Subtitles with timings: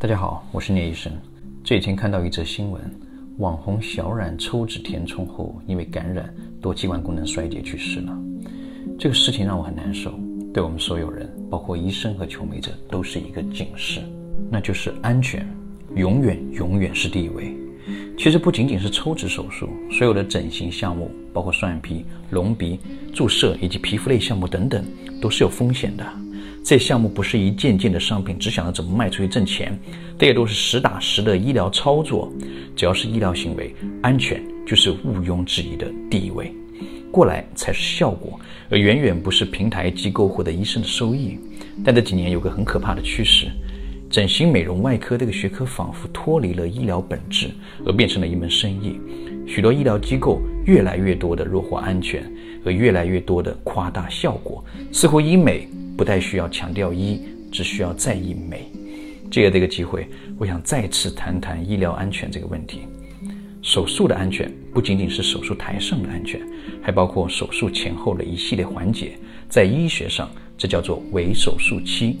[0.00, 1.12] 大家好，我是聂医生。
[1.62, 2.80] 这几天看到一则新闻，
[3.36, 8.18] 网红小冉抽脂填充后，因为感染多器官功能衰竭去世了。
[8.98, 10.18] 这个事情让我很难受，
[10.54, 14.00] 对我们所有人，包括医生和求美者，都是一个警示，
[14.50, 15.46] 那就是安全，
[15.94, 17.54] 永远永远是第一位。
[18.16, 22.80] 其实不仅仅是抽脂手术，所有的整形项目，包括双眼皮、隆鼻、
[23.12, 24.82] 注射以及皮肤类项目等等，
[25.20, 26.06] 都是有风险的。
[26.70, 29.76] 这项目不是一件件的商品，只想着怎么卖出去挣钱，
[30.16, 32.32] 这也都是实打实的医疗操作。
[32.76, 36.54] 只要是医疗行为，安全就是毋庸置疑的第一位，
[37.10, 41.40] 过来才是效果，而远远不是平台机构或者医生的收益。
[41.84, 43.48] 但这几年有个很可怕的趋势。
[44.08, 47.50] 整形美容外科这个学科仿佛脱离了医疗本质，
[47.84, 48.96] 而变成了一门生意。
[49.44, 52.22] 许多医疗机构越来越多的弱化安全，
[52.64, 54.64] 而越来越多的夸大效果。
[54.92, 55.66] 似乎医美
[56.00, 57.20] 不太需要强调医，
[57.52, 58.64] 只需要在意美。
[59.30, 60.08] 借着这个机会，
[60.38, 62.80] 我想再次谈谈医疗安全这个问题。
[63.60, 66.40] 手术的安全不仅仅是手术台上的安全，
[66.80, 69.12] 还包括手术前后的一系列环节。
[69.46, 72.18] 在医学上，这叫做围手术期。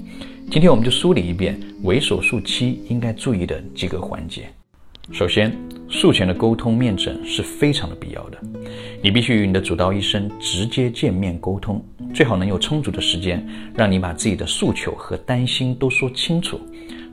[0.50, 4.46] 今天我们就梳理一遍围手术期应该注意的几个环节。
[5.10, 5.56] 首先，
[5.88, 8.38] 术前的沟通面诊是非常的必要的，
[9.02, 11.82] 你必须与你的主刀医生直接见面沟通，
[12.12, 16.60] 最好能有充足的时间，让你把自己的诉求和担心都说清楚，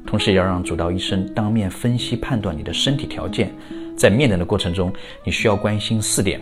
[0.06, 3.52] 同时也要让主刀医生当面分析判断你的身体条件。
[3.96, 6.42] 在面诊的过程中，你需要关心四点：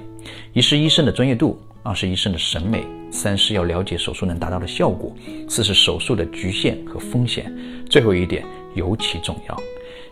[0.53, 1.59] 一是医生的专业度。
[1.87, 5.15] 二是医生的审美，三是要了解手术能达到的效果，
[5.47, 7.55] 四是手术的局限和风险，
[7.87, 9.55] 最后一点尤其重要。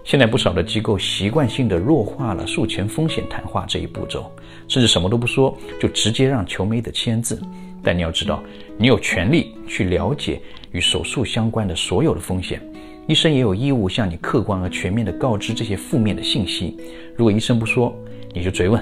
[0.03, 4.31] 现在不少的机构习惯性的弱化了术前风险谈话这一步骤，
[4.67, 7.41] 甚至什么都不说就直接让求美者签字。
[7.83, 8.41] 但你要知道，
[8.77, 10.39] 你有权利去了解
[10.71, 12.61] 与手术相关的所有的风险，
[13.07, 16.77] 医生也有义务向你客观而全面的告知这些负面的信息。
[17.15, 17.93] 如果医生不说，
[18.33, 18.81] 你就追问；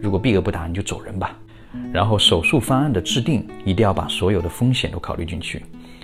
[0.00, 1.38] 如果避而不答，你就走人吧。
[1.92, 5.62] 然后手术方案的制定一定要把所有的风险都考虑进去。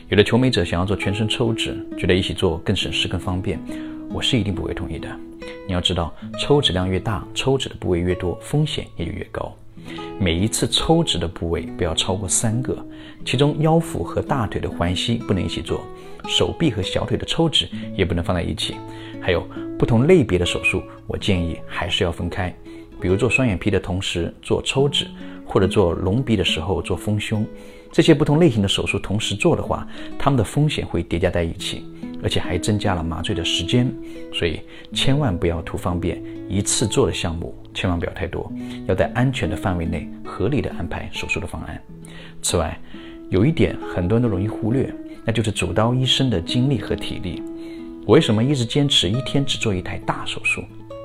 [0.09, 3.61] 有的求美者想要做全身抽脂，觉得一起做更省事更方便，
[4.11, 5.09] 我是一定不会同意的。
[5.69, 9.55] 你要知道，抽脂量越大，抽脂的部位越多，风险也就越高。
[10.21, 12.77] 每一次抽脂的部位不要超过三个，
[13.25, 15.81] 其中腰腹和大腿的环膝不能一起做，
[16.29, 17.67] 手臂和小腿的抽脂
[17.97, 18.77] 也不能放在一起。
[19.19, 19.43] 还有
[19.79, 22.55] 不同类别的手术，我建议还是要分开。
[23.01, 25.07] 比如做双眼皮的同时做抽脂。
[25.53, 27.45] 或者做隆鼻的时候做丰胸，
[27.91, 29.85] 这些不同类型的手术同时做的话，
[30.17, 31.85] 他们的风险会叠加在一起，
[32.23, 33.93] 而且还增加了麻醉的时间。
[34.33, 34.61] 所以
[34.93, 38.51] 千万不要图方便一次做的项目，千万不要太多，
[38.87, 41.83] 要在安全的范围内合理的安排手术的方案。
[42.43, 42.79] 此外，
[43.29, 44.93] 有一点很多人都容易忽略，
[45.25, 47.43] 那就是主刀医生的精力和体力。
[48.07, 50.63] 我为什么一直坚持一天只做一台大手术？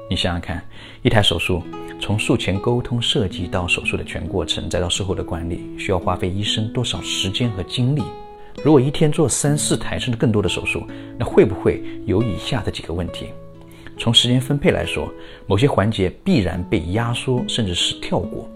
[0.09, 0.63] 你想想看，
[1.01, 1.61] 一台手术。
[1.97, 8.03] 从术前沟通设计到手术的全过程，再到术后的管理，需要花费医生多少时间和精力？
[8.63, 10.85] 如果一天做三四台甚至更多的手术，
[11.17, 13.27] 那会不会有以下的几个问题？
[13.97, 15.07] 从时间分配来说，
[15.47, 18.49] 某些环节必然被压缩，甚至是跳过。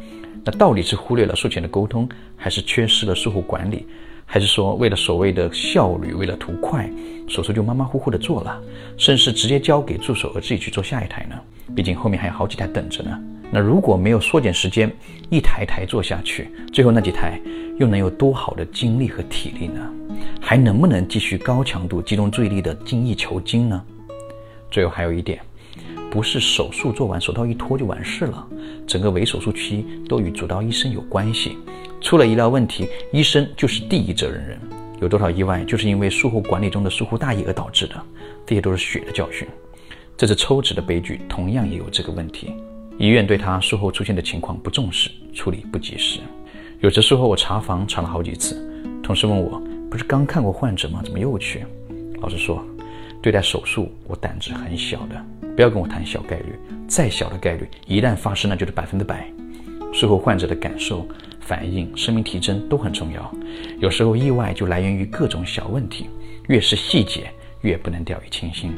[0.43, 3.85] 那到底是忽略了术前的沟通，还是缺失了术后管理？
[4.25, 6.89] 还是说，为了所谓的效率，为了图快，
[7.27, 8.61] 手术就马马虎虎的做了，
[8.97, 11.35] 甚至直接交给助手而自己去做下一台呢？
[11.75, 13.19] 毕竟后面还有好几台等着呢。
[13.51, 14.91] 那如果没有缩减时间，
[15.29, 17.39] 一台台做下去，最后那几台
[17.79, 19.91] 又能有多好的精力和体力呢？
[20.39, 23.83] 还能不能继续高强度、集中注意力的精益求精呢？
[24.69, 25.39] 最后还有一点，
[26.11, 28.47] 不是手术做完手套一脱就完事了，
[28.85, 31.57] 整个围手术期都与主刀医生有关系。
[32.01, 34.59] 出了医疗问题，医生就是第一责任人。
[35.01, 37.95] 有多少意外就是因为术后管理中的疏忽大意而导致的，
[38.45, 39.47] 这些都是血的教训。
[40.17, 42.53] 这次抽脂的悲剧同样也有这个问题，
[42.99, 46.19] 医院对他术后出现的情况不重视，处理不及时。
[46.81, 48.55] 有时术后我查房查了好几次，
[49.01, 51.01] 同事问我不是刚看过患者吗？
[51.03, 51.65] 怎么又去？
[52.21, 52.63] 老实说，
[53.21, 55.25] 对待手术我胆子很小的，
[55.55, 56.53] 不要跟我谈小概率，
[56.87, 59.25] 再小的概率一旦发生那就是百分之百。
[59.93, 61.07] 术后患者的感受。
[61.41, 63.33] 反应、生命体征都很重要，
[63.79, 66.07] 有时候意外就来源于各种小问题，
[66.47, 67.27] 越是细节
[67.61, 68.71] 越不能掉以轻心。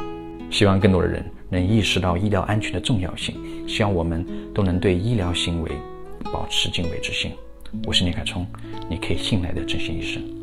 [0.50, 1.22] 希望更多的人
[1.52, 3.36] 能意识到医疗安全的重要性，
[3.68, 5.70] 希望我们都能对医疗行为
[6.32, 7.30] 保持敬畏之心。
[7.86, 8.48] 我是聂凯冲，
[8.90, 10.41] 你可以信赖的整形医生。